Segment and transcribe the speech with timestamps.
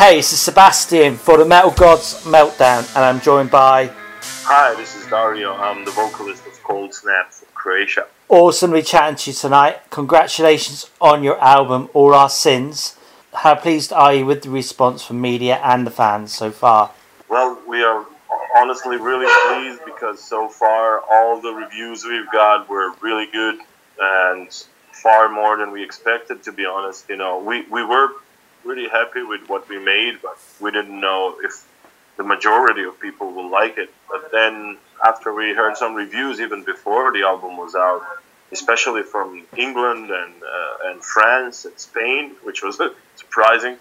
[0.00, 3.90] Hey, this is Sebastian for the Metal Gods Meltdown, and I'm joined by.
[4.44, 5.52] Hi, this is Dario.
[5.52, 8.06] I'm the vocalist of Cold Snap from Croatia.
[8.30, 9.82] Awesome to be chatting to you tonight.
[9.90, 12.96] Congratulations on your album, All Our Sins.
[13.34, 16.92] How pleased are you with the response from media and the fans so far?
[17.28, 18.06] Well, we are
[18.56, 23.58] honestly really pleased because so far all the reviews we've got were really good
[24.00, 24.50] and
[24.92, 27.06] far more than we expected, to be honest.
[27.10, 28.12] You know, we, we were
[28.64, 31.66] really happy with what we made, but we didn't know if
[32.16, 33.90] the majority of people will like it.
[34.10, 38.02] But then after we heard some reviews, even before the album was out,
[38.52, 42.80] especially from England and uh, and France and Spain, which was
[43.16, 43.76] surprising,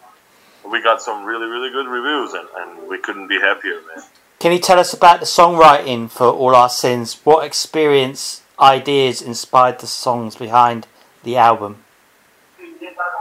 [0.69, 4.03] we got some really really good reviews, and, and we couldn't be happier, man.
[4.39, 7.19] Can you tell us about the songwriting for All Our Sins?
[7.25, 10.87] What experience, ideas inspired the songs behind
[11.23, 11.83] the album?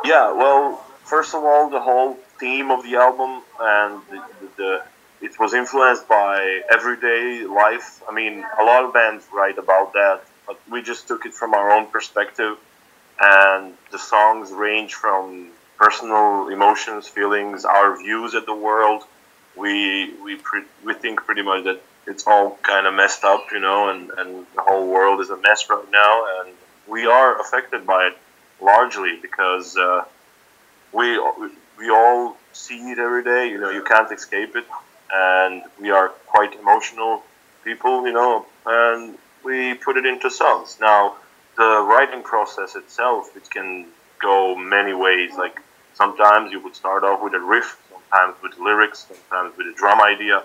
[0.04, 4.82] Yeah, well, first of all, the whole theme of the album and the, the, the
[5.20, 8.02] it was influenced by everyday life.
[8.08, 11.54] I mean, a lot of bands write about that, but we just took it from
[11.54, 12.56] our own perspective.
[13.20, 19.02] And the songs range from personal emotions, feelings, our views at the world.
[19.56, 23.58] We we pre- we think pretty much that it's all kind of messed up, you
[23.58, 26.54] know, and, and the whole world is a mess right now, and
[26.86, 28.16] we are affected by it
[28.60, 30.04] largely because uh,
[30.92, 31.18] we
[31.78, 33.48] we all see it every day.
[33.48, 34.64] You know, you can't escape it,
[35.12, 37.22] and we are quite emotional
[37.64, 38.06] people.
[38.06, 40.78] You know, and we put it into songs.
[40.80, 41.16] Now,
[41.56, 43.86] the writing process itself, it can
[44.20, 45.32] go many ways.
[45.36, 45.60] Like
[45.94, 50.00] sometimes you would start off with a riff, sometimes with lyrics, sometimes with a drum
[50.00, 50.44] idea.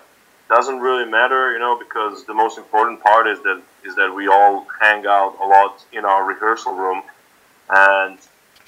[0.49, 4.27] Doesn't really matter, you know, because the most important part is that is that we
[4.27, 7.01] all hang out a lot in our rehearsal room,
[7.69, 8.17] and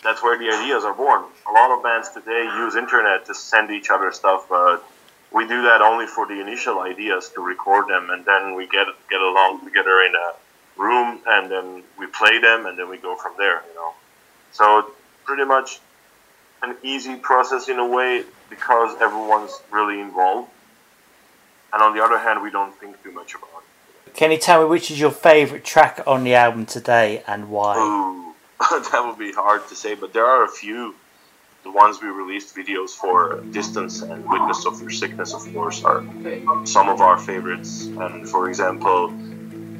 [0.05, 1.25] that's where the ideas are born.
[1.49, 4.85] A lot of bands today use internet to send each other stuff, but
[5.31, 8.87] we do that only for the initial ideas to record them, and then we get
[9.09, 10.33] get along together in a
[10.81, 13.63] room, and then we play them, and then we go from there.
[13.67, 13.93] You know,
[14.51, 14.91] so
[15.25, 15.79] pretty much
[16.61, 20.49] an easy process in a way because everyone's really involved,
[21.73, 23.63] and on the other hand, we don't think too much about
[24.05, 24.13] it.
[24.13, 27.77] Can you tell me which is your favourite track on the album today and why?
[27.77, 28.24] Ooh.
[28.91, 30.95] that would be hard to say, but there are a few.
[31.63, 36.03] The ones we released videos for, Distance and Witness of Your Sickness, of course, are
[36.63, 37.85] some of our favorites.
[37.85, 39.11] And for example,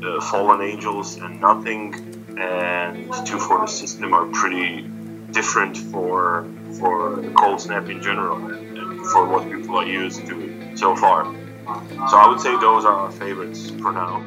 [0.03, 1.93] uh, Fallen Angels and Nothing
[2.39, 4.81] and Two for the System are pretty
[5.31, 6.47] different for
[6.79, 11.25] for the cold snap in general and for what people are used to so far.
[12.09, 14.25] So I would say those are our favorites for now.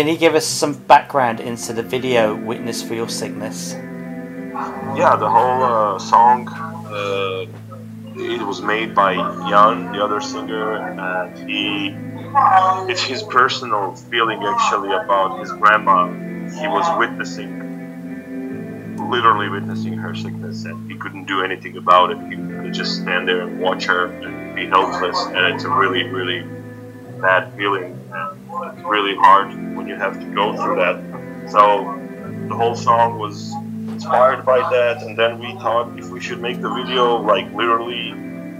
[0.00, 3.74] Can you give us some background into the video "Witness for Your Sickness"?
[3.74, 6.48] Yeah, the whole uh, song.
[6.48, 7.44] Uh,
[8.16, 9.16] it was made by
[9.50, 11.94] Jan, the other singer, and he.
[12.90, 16.06] It's his personal feeling actually about his grandma.
[16.48, 17.50] He was witnessing,
[19.10, 22.18] literally witnessing her sickness, and he couldn't do anything about it.
[22.30, 26.04] He could just stand there and watch her and be helpless, and it's a really,
[26.04, 26.42] really
[27.20, 27.99] bad feeling.
[28.52, 31.50] It's really hard when you have to go through that.
[31.50, 31.96] So
[32.48, 33.52] the whole song was
[33.88, 38.12] inspired by that, and then we thought if we should make the video like literally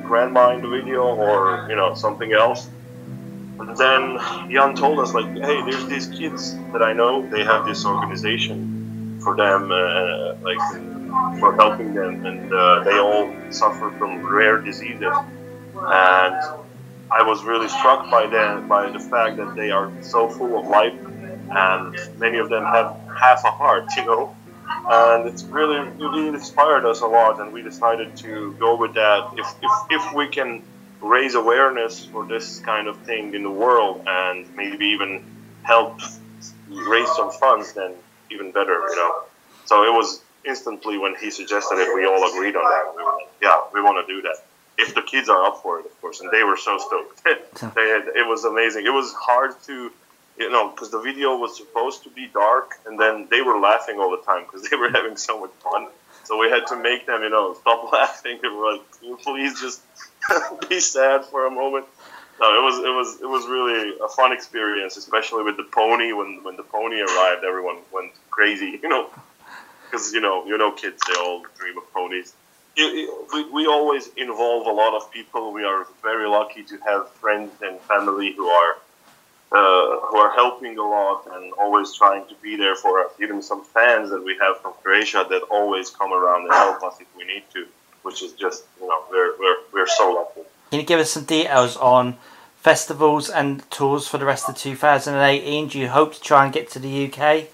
[0.05, 2.69] grandma in the video or you know something else.
[3.59, 4.19] And then
[4.51, 7.29] Jan told us like, hey, there's these kids that I know.
[7.29, 10.59] They have this organization for them, uh, like
[11.39, 15.15] for helping them, and uh, they all suffer from rare diseases.
[15.75, 16.37] And
[17.13, 20.69] I was really struck by them by the fact that they are so full of
[20.69, 20.95] life,
[21.51, 24.37] and many of them have half a heart, you know?
[24.89, 29.31] And it's really really inspired us a lot and we decided to go with that.
[29.37, 30.63] If, if, if we can
[31.01, 35.25] raise awareness for this kind of thing in the world and maybe even
[35.65, 36.01] help
[36.69, 37.95] raise some funds then
[38.31, 39.23] even better you know?
[39.65, 42.95] So it was instantly when he suggested it we all agreed on that.
[42.97, 44.37] We were like, yeah we want to do that
[44.81, 47.25] if the kids are up for it of course and they were so stoked
[47.75, 47.83] they,
[48.21, 49.91] it was amazing it was hard to
[50.41, 54.01] you know, because the video was supposed to be dark, and then they were laughing
[54.01, 55.89] all the time because they were having so much fun.
[56.25, 58.39] So we had to make them, you know, stop laughing.
[58.43, 59.83] They were like, please just
[60.69, 61.87] be sad for a moment?"
[62.41, 66.13] No, it was it was it was really a fun experience, especially with the pony.
[66.13, 69.11] When when the pony arrived, everyone went crazy, you know,
[69.85, 72.33] because you know you know kids they all dream of ponies.
[73.33, 75.53] We, we always involve a lot of people.
[75.53, 78.77] We are very lucky to have friends and family who are
[79.53, 83.11] uh, who are helping a lot and always trying to be there for us.
[83.21, 87.01] Even some fans that we have from Croatia that always come around and help us
[87.01, 87.67] if we need to,
[88.03, 90.49] which is just you know we're we're we're so lucky.
[90.71, 92.17] Can you give us some details on
[92.59, 95.69] festivals and tours for the rest of 2018?
[95.69, 97.49] Do you hope to try and get to the UK?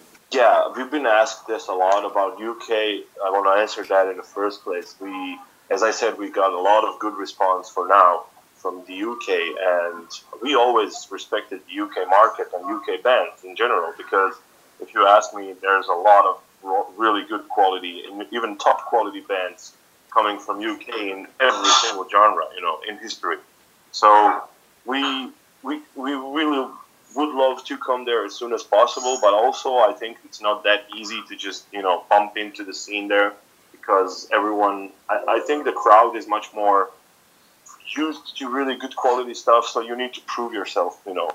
[0.76, 2.70] We've been asked this a lot about UK.
[2.70, 4.94] I want to answer that in the first place.
[5.00, 5.38] We,
[5.70, 8.24] as I said, we got a lot of good response for now
[8.56, 10.06] from the UK, and
[10.42, 14.34] we always respected the UK market and UK bands in general because
[14.80, 16.42] if you ask me, there's a lot of
[16.98, 19.72] really good quality, even top quality bands
[20.12, 23.36] coming from UK in every single genre, you know, in history.
[23.92, 24.42] So
[24.84, 25.30] we
[25.62, 26.68] we we really
[27.16, 30.64] would love to come there as soon as possible, but also I think it's not
[30.64, 33.32] that easy to just you know bump into the scene there
[33.72, 34.90] because everyone.
[35.08, 36.90] I, I think the crowd is much more
[37.96, 41.30] used to really good quality stuff, so you need to prove yourself, you know,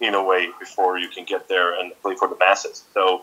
[0.00, 2.82] in a way before you can get there and play for the masses.
[2.94, 3.22] So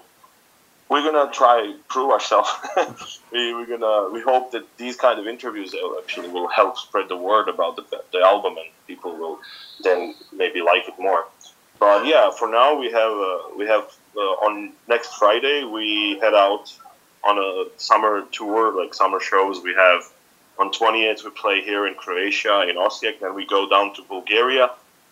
[0.89, 2.49] we're gonna try prove ourselves.
[3.31, 7.17] we, are gonna we hope that these kind of interviews actually will help spread the
[7.17, 9.39] word about the, the album and people will
[9.83, 11.25] then maybe like it more.
[11.79, 16.33] But yeah, for now we have uh, we have uh, on next Friday we head
[16.33, 16.73] out
[17.23, 19.61] on a summer tour like summer shows.
[19.61, 20.03] We have
[20.59, 23.19] on 28th, we play here in Croatia, in Osijek.
[23.19, 24.69] Then we go down to Bulgaria,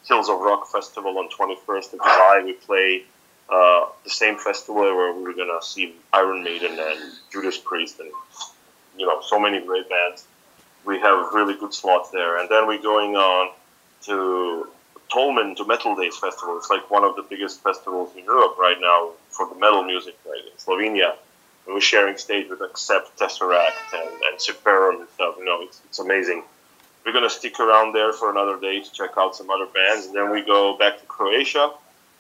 [0.08, 2.41] Hills of Rock Festival on 21st of July.
[2.46, 3.03] We play
[3.50, 7.00] uh, the same festival where we're going to see Iron Maiden and
[7.32, 8.12] Judas Priest and,
[8.98, 10.25] you know, so many great bands.
[10.86, 12.38] We have really good slots there.
[12.39, 13.51] And then we're going on
[14.03, 14.68] to
[15.13, 16.58] Tolmin, to Metal Days Festival.
[16.58, 20.18] It's like one of the biggest festivals in Europe right now for the metal music,
[20.25, 21.15] right, in Slovenia
[21.68, 25.36] we're sharing stage with Accept, Tesseract, and, and Superum and stuff.
[25.38, 26.44] You know, it's, it's amazing.
[27.06, 30.15] We're gonna stick around there for another day to check out some other bands, and
[30.15, 31.72] then we go back to Croatia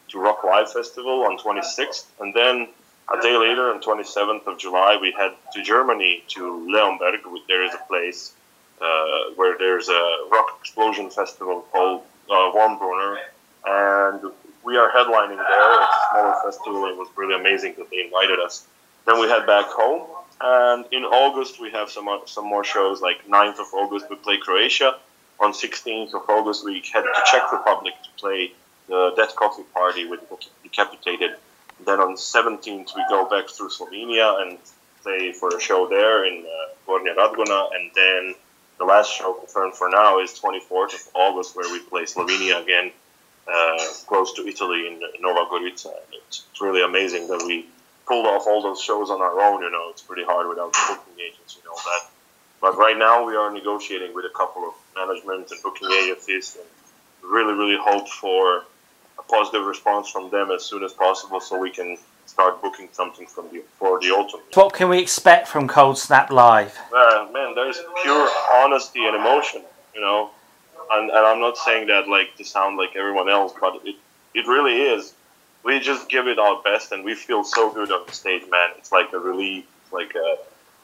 [0.09, 2.67] to Rock Live Festival on 26th, and then
[3.13, 7.19] a day later, on 27th of July, we head to Germany to Leonberg.
[7.47, 8.33] There is a place
[8.81, 13.17] uh, where there's a rock explosion festival called uh, Warmbrunner,
[13.65, 14.31] and
[14.63, 15.83] we are headlining there.
[15.83, 16.85] It's a smaller festival.
[16.85, 18.65] It was really amazing that they invited us.
[19.05, 20.07] Then we head back home,
[20.39, 23.01] and in August we have some some more shows.
[23.01, 24.97] Like 9th of August we play Croatia.
[25.39, 28.51] On 16th of August we head to Czech Republic to play
[28.87, 30.19] the Dead Coffee Party with
[30.63, 31.31] Decapitated.
[31.83, 34.59] Then on 17th we go back through Slovenia and
[35.01, 38.35] play for a show there in uh, Gornja Radgona, and then
[38.81, 42.91] the last show confirmed for now is 24th of August, where we play Slovenia again,
[43.47, 45.93] uh, close to Italy in Nova Gorica.
[46.13, 47.67] It's, it's really amazing that we
[48.07, 49.61] pulled off all those shows on our own.
[49.61, 51.57] You know, it's pretty hard without booking agents.
[51.57, 52.09] You know that.
[52.59, 57.31] But right now we are negotiating with a couple of management and booking agencies, and
[57.31, 58.63] really, really hope for
[59.19, 63.27] a positive response from them as soon as possible, so we can start booking something
[63.27, 64.41] from the for the autumn.
[64.53, 66.77] What can we expect from Cold Snap Live?
[66.93, 69.61] Uh, man, there's pure honesty and emotion,
[69.95, 70.31] you know.
[70.91, 73.95] And, and I'm not saying that like to sound like everyone else, but it,
[74.33, 75.13] it really is.
[75.63, 78.71] We just give it our best, and we feel so good on the stage, man.
[78.77, 80.37] It's like a relief, like a,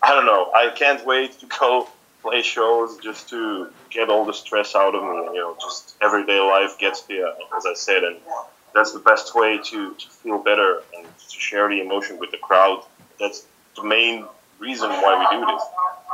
[0.03, 0.51] I don't know.
[0.53, 1.89] I can't wait to go
[2.22, 5.34] play shows just to get all the stress out of me.
[5.34, 8.17] You know, just everyday life gets here, as I said, and
[8.77, 12.38] that's the best way to, to feel better and to share the emotion with the
[12.38, 12.84] crowd.
[13.19, 14.25] That's the main
[14.60, 15.63] reason why we do this.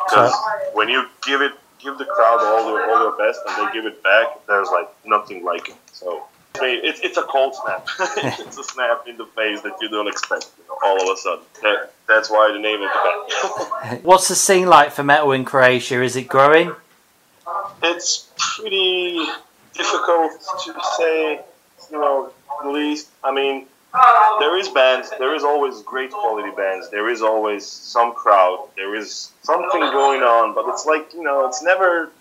[0.06, 0.34] Because
[0.74, 3.86] when you give it, give the crowd all their all their best, and they give
[3.86, 5.76] it back, there's like nothing like it.
[5.92, 6.24] So.
[6.56, 7.88] It's, it's a cold snap.
[8.00, 11.20] it's a snap in the face that you don't expect you know, all of a
[11.20, 11.44] sudden.
[11.64, 14.04] That, that's why the name of the band.
[14.04, 16.04] What's the scene like for metal in Croatia?
[16.04, 16.76] Is it growing?
[17.82, 19.26] It's pretty
[19.74, 20.34] difficult
[20.66, 21.42] to say,
[21.92, 22.32] you know,
[22.70, 23.10] least.
[23.24, 23.68] I mean,
[24.40, 25.12] there is bands.
[25.20, 26.90] There is always great quality bands.
[26.90, 28.70] There is always some crowd.
[28.76, 32.12] There is something going on, but it's like you know, it's never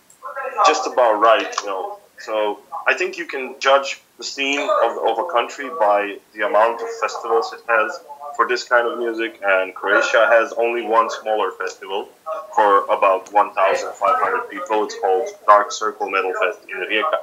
[0.66, 1.54] just about right.
[1.60, 6.18] You know, so I think you can judge the scene of, of a country by
[6.34, 8.00] the amount of festivals it has
[8.36, 12.08] for this kind of music, and Croatia has only one smaller festival
[12.54, 14.84] for about 1,500 people.
[14.84, 17.18] It's called Dark Circle Metal Fest in Rijeka,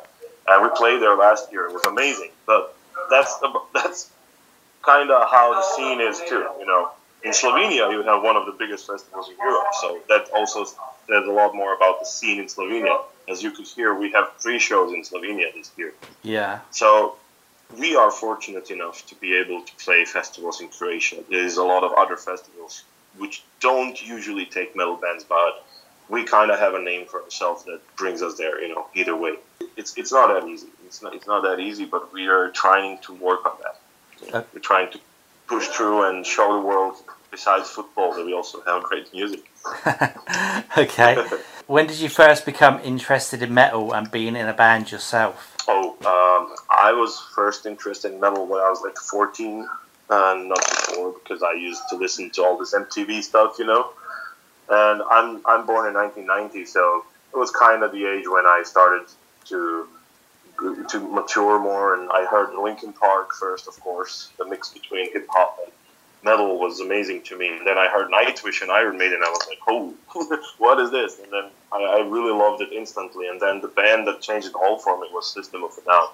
[0.48, 1.68] and we played there last year.
[1.68, 2.76] It was amazing, but
[3.10, 4.12] that's the, that's
[4.82, 6.48] kind of how the scene is too.
[6.60, 6.92] You know,
[7.24, 11.28] in Slovenia you have one of the biggest festivals in Europe, so that also says
[11.28, 13.02] a lot more about the scene in Slovenia.
[13.28, 15.94] As you could hear, we have three shows in Slovenia this year.
[16.24, 16.60] Yeah.
[16.72, 17.16] So
[17.78, 21.24] we are fortunate enough to be able to play festivals in Croatia.
[21.30, 22.84] There's a lot of other festivals
[23.18, 25.66] which don't usually take metal bands, but
[26.10, 28.62] we kind of have a name for ourselves that brings us there.
[28.62, 29.36] You know, either way,
[29.78, 30.68] it's it's not that easy.
[30.90, 34.34] It's not it's not that easy, but we are trying to work on that.
[34.34, 35.00] Uh, We're trying to
[35.46, 36.96] push through and show the world,
[37.30, 39.44] besides football, that we also have great music.
[40.78, 41.24] okay.
[41.68, 45.56] when did you first become interested in metal and being in a band yourself?
[45.68, 49.68] Oh, um, I was first interested in metal when I was like 14,
[50.10, 53.92] and not before because I used to listen to all this MTV stuff, you know.
[54.70, 58.64] And I'm I'm born in 1990, so it was kind of the age when I
[58.66, 59.06] started
[59.50, 59.88] to
[60.90, 65.28] to mature more, and I heard Linkin Park first, of course, the mix between hip
[65.30, 65.72] hop and
[66.24, 67.48] metal was amazing to me.
[67.48, 69.94] And then I heard Nightwish and Iron Maiden, and I was like, oh,
[70.58, 71.20] what is this?
[71.20, 73.28] And then I, I, really loved it instantly.
[73.28, 76.08] And then the band that changed it all for me was System of a Down,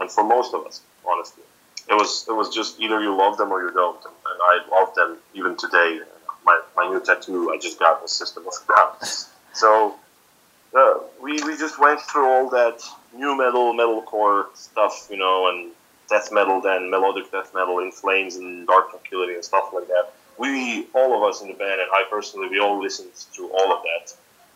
[0.00, 1.42] and for most of us, honestly,
[1.88, 4.04] it was it was just either you love them or you don't.
[4.04, 6.00] And, and I love them even today.
[6.44, 8.92] My, my new tattoo I just got the System of a Down.
[9.54, 9.96] So
[10.74, 12.82] uh, we we just went through all that
[13.14, 15.72] nu metal, metalcore stuff, you know, and
[16.08, 20.12] death metal, then melodic death metal, In Flames, and Dark Tranquillity, and stuff like that.
[20.38, 23.72] We, all of us in the band, and I personally, we all listened to all
[23.72, 24.14] of that.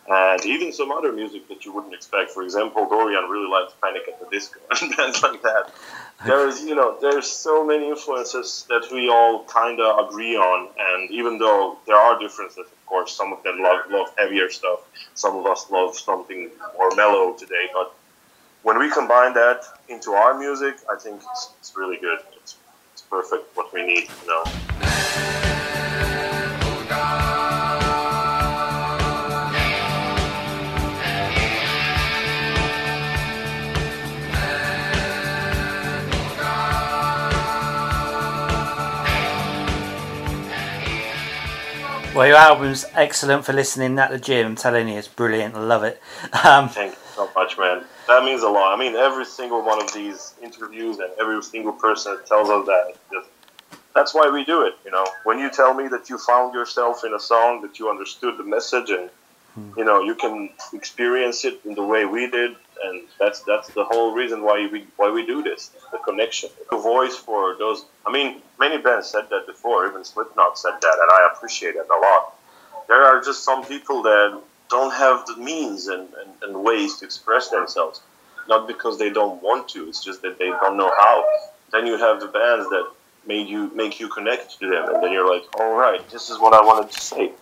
[0.08, 2.30] And even some other music that you wouldn't expect.
[2.30, 5.72] For example, Dorian really liked Panic at the Disco and bands like that.
[6.24, 10.68] There's, you know, there's so many influences that we all kind of agree on.
[10.78, 14.80] And even though there are differences, of course, some of them love, love heavier stuff.
[15.14, 17.66] Some of us love something more mellow today.
[17.72, 17.94] But
[18.62, 22.20] when we combine that into our music, I think it's, it's really good.
[22.40, 22.56] It's,
[22.92, 24.91] it's perfect what we need, you know.
[42.14, 44.48] Well, your album's excellent for listening at the gym.
[44.48, 45.54] I'm telling you, it's brilliant.
[45.54, 45.98] I love it.
[46.44, 47.84] Um, Thank you so much, man.
[48.06, 48.76] That means a lot.
[48.76, 52.96] I mean, every single one of these interviews and every single person tells us that.
[53.10, 53.28] Just,
[53.94, 54.74] that's why we do it.
[54.84, 57.88] You know, when you tell me that you found yourself in a song, that you
[57.88, 59.08] understood the message, and
[59.54, 59.70] hmm.
[59.78, 63.84] you know, you can experience it in the way we did, and that's that's the
[63.84, 65.70] whole reason why we why we do this.
[65.90, 67.84] The connection, the voice for those.
[68.06, 69.86] I mean, many bands said that before.
[69.86, 72.34] Even Slipknot said that, and I appreciate it a lot.
[72.88, 77.04] There are just some people that don't have the means and, and, and ways to
[77.04, 78.00] express themselves.
[78.48, 81.24] Not because they don't want to, it's just that they don't know how.
[81.70, 82.90] Then you have the bands that
[83.26, 86.40] made you make you connect to them, and then you're like, all right, this is
[86.40, 87.32] what I wanted to say.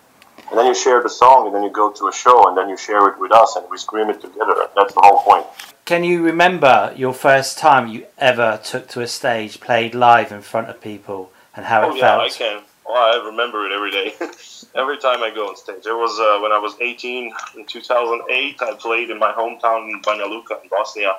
[0.51, 2.67] And then you share the song, and then you go to a show, and then
[2.67, 4.67] you share it with us, and we scream it together.
[4.75, 5.45] That's the whole point.
[5.85, 10.41] Can you remember your first time you ever took to a stage, played live in
[10.41, 12.21] front of people, and how oh, it yeah, felt?
[12.21, 12.63] I can.
[12.85, 14.13] Well, I remember it every day.
[14.75, 15.85] every time I go on stage.
[15.85, 18.61] It was uh, when I was 18 in 2008.
[18.61, 21.15] I played in my hometown in Banja Luka in Bosnia,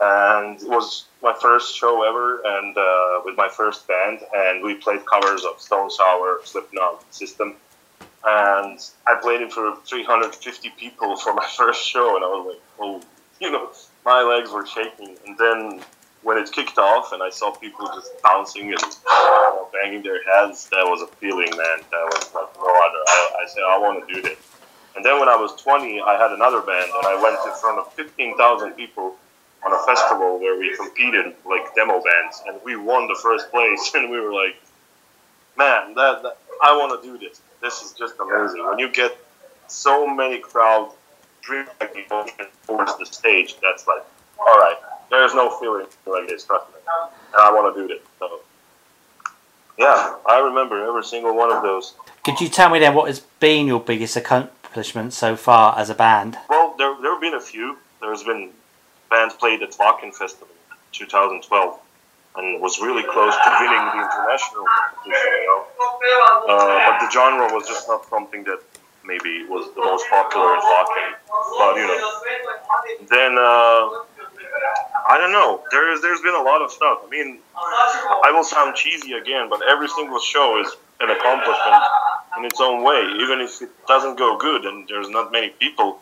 [0.00, 4.74] and it was my first show ever, and uh, with my first band, and we
[4.74, 7.56] played covers of Stone Sour, Slipknot, System,
[8.26, 12.62] and I played it for 350 people for my first show, and I was like,
[12.80, 13.02] oh,
[13.40, 13.70] you know,
[14.04, 15.80] my legs were shaking, and then
[16.26, 20.68] when it kicked off and I saw people just bouncing and uh, banging their heads,
[20.70, 21.78] that was a feeling, man.
[21.92, 23.02] That was like no other.
[23.06, 24.36] I, I said, I want to do this.
[24.96, 27.78] And then when I was 20, I had another band and I went in front
[27.78, 29.14] of 15,000 people
[29.64, 33.92] on a festival where we competed like demo bands and we won the first place
[33.94, 34.56] and we were like,
[35.56, 37.40] man, that, that I want to do this.
[37.60, 38.64] This is just amazing.
[38.64, 39.16] When you get
[39.68, 40.92] so many crowd
[41.42, 42.06] drinking
[42.66, 44.04] towards the stage, that's like,
[44.38, 44.76] all right,
[45.10, 46.74] there's no feeling like this, trust me.
[47.32, 48.02] And I want to do this.
[48.18, 48.40] So,
[49.78, 51.94] yeah, I remember every single one of those.
[52.24, 55.94] Could you tell me then what has been your biggest accomplishment so far as a
[55.94, 56.38] band?
[56.48, 57.78] Well, there, there have been a few.
[58.00, 58.50] There's been
[59.10, 61.78] bands played at Wacken Festival in 2012
[62.36, 65.64] and was really close to winning the international competition, you know.
[66.48, 68.60] Uh, but the genre was just not something that
[69.04, 71.10] maybe was the most popular in Wacken.
[71.58, 71.98] But, you know.
[73.08, 74.04] Then, uh,
[75.08, 75.62] I don't know.
[75.70, 76.98] There's there's been a lot of stuff.
[77.06, 81.82] I mean, I will sound cheesy again, but every single show is an accomplishment
[82.38, 83.06] in its own way.
[83.20, 86.00] Even if it doesn't go good and there's not many people,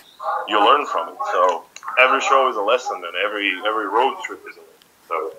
[0.48, 1.18] you learn from it.
[1.32, 1.64] So
[1.98, 4.74] every show is a lesson, and every every road trip is a lesson.
[5.08, 5.32] So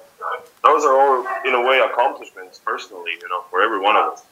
[0.66, 4.24] those are all in a way accomplishments personally, you know, for every one of us.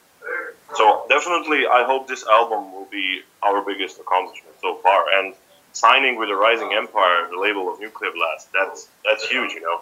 [0.76, 5.36] So definitely, I hope this album will be our biggest accomplishment so far, and
[5.74, 9.52] signing with the Arising Empire, the label of Nuclear Blast, that's that's huge.
[9.54, 9.82] You know,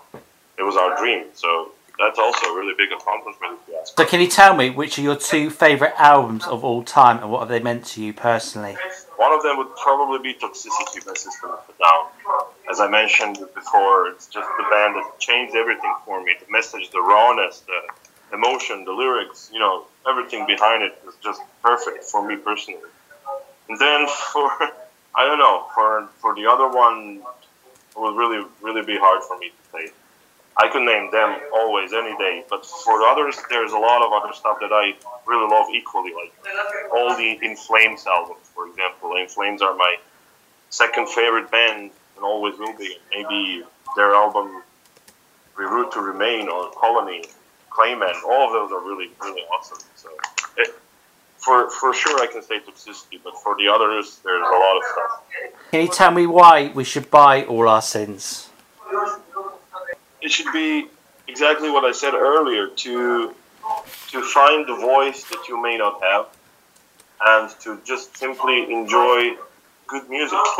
[0.57, 1.25] it was our dream.
[1.33, 3.59] So that's also a really big accomplishment.
[3.95, 7.31] So can you tell me which are your two favorite albums of all time, and
[7.31, 8.75] what have they meant to you personally?
[9.17, 12.50] One of them would probably be Toxicity by System of a Down.
[12.71, 16.31] As I mentioned before, it's just the band that changed everything for me.
[16.39, 21.41] The message, the rawness, the emotion, the lyrics, you know, everything behind it was just
[21.61, 22.89] perfect for me personally.
[23.67, 24.49] And then for
[25.15, 25.67] I don't know.
[25.75, 27.21] For for the other one,
[27.95, 29.93] it would really really be hard for me to say.
[30.55, 34.13] I could name them always any day, but for the others, there's a lot of
[34.13, 34.93] other stuff that I
[35.25, 36.13] really love equally.
[36.13, 36.33] Like
[36.93, 39.15] all the In Flames albums, for example.
[39.17, 39.97] In Flames are my
[40.69, 42.97] second favorite band and always will be.
[43.11, 43.63] Maybe
[43.95, 44.61] their album
[45.57, 47.23] Reroute to Remain or Colony,
[47.71, 49.79] Clayman, all of those are really really awesome.
[49.95, 50.09] So.
[50.57, 50.75] It,
[51.37, 54.83] for for sure I can say toxicity, but for the others, there's a lot of
[54.91, 55.23] stuff.
[55.71, 58.49] Can you tell me why we should buy all our sins?
[60.21, 60.87] It should be
[61.27, 63.33] exactly what I said earlier to
[64.09, 66.27] to find the voice that you may not have,
[67.25, 69.35] and to just simply enjoy
[69.87, 70.37] good music.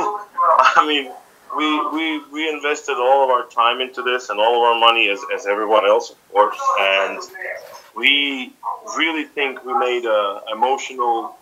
[0.80, 1.12] I mean,
[1.56, 5.10] we, we we invested all of our time into this and all of our money
[5.10, 7.20] as, as everyone else, of course, and
[7.96, 8.54] we
[8.98, 11.36] really think we made a emotional,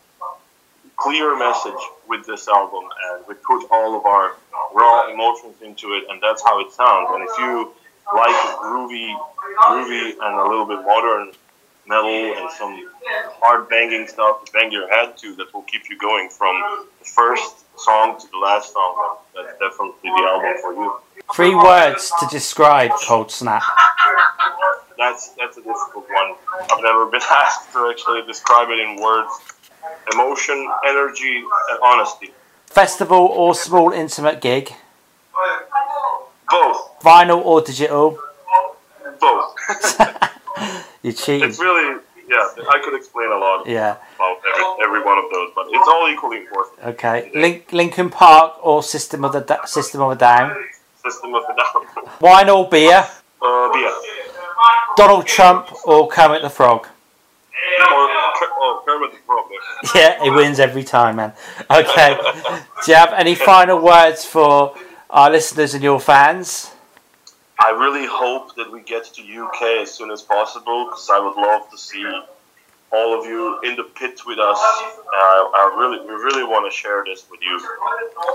[0.97, 4.35] clear message with this album, and we put all of our
[4.73, 7.09] raw emotions into it, and that's how it sounds.
[7.11, 7.73] And if you
[8.15, 9.15] like groovy,
[9.67, 11.31] groovy and a little bit modern
[11.87, 12.89] metal and some
[13.41, 16.55] hard banging stuff to bang your head to that will keep you going from
[16.99, 20.99] the first song to the last song, that's definitely the album for you.
[21.33, 23.63] Three words to describe Cold Snap
[24.99, 26.35] that's that's a difficult one.
[26.69, 29.31] I've never been asked to actually describe it in words.
[30.13, 32.31] Emotion, energy, and honesty.
[32.65, 34.73] Festival or small intimate gig?
[36.49, 36.99] Both.
[36.99, 38.19] Vinyl or digital?
[39.19, 39.55] Both.
[41.01, 41.49] You're cheating.
[41.49, 42.01] It's really
[42.57, 42.63] yeah.
[42.69, 43.67] I could explain a lot.
[43.67, 43.97] Yeah.
[44.15, 46.79] About every, every one of those, but it's all equally important.
[46.85, 47.31] Okay.
[47.35, 50.55] Link, Linkin Park or System of the System of a Down?
[51.03, 52.09] System of a Down.
[52.21, 53.07] Wine or beer?
[53.41, 53.91] Uh, beer.
[54.95, 56.87] Donald Trump or Kermit the Frog?
[57.81, 59.45] Oh, Kermit the Frog.
[59.95, 61.33] Yeah, he wins every time, man.
[61.71, 62.17] Okay.
[62.85, 64.75] Do you have any final words for
[65.09, 66.71] our listeners and your fans?
[67.61, 71.35] I really hope that we get to UK as soon as possible because I would
[71.35, 72.05] love to see
[72.91, 74.57] all of you in the pit with us.
[74.57, 77.59] Uh, I really, we really want to share this with you,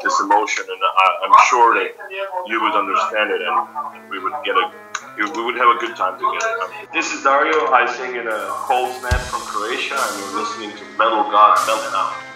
[0.02, 1.96] this emotion, and I, am sure that
[2.46, 3.56] you would understand it, and,
[3.96, 4.70] and we would get a
[5.16, 6.74] we would have a good time together.
[6.92, 7.70] This is Dario.
[7.70, 12.33] I sing in a cold snap from Croatia, and you're listening to Metal God Meltdown.